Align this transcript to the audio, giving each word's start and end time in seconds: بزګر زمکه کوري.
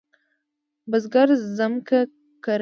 بزګر 0.89 1.29
زمکه 1.57 1.99
کوري. 2.43 2.59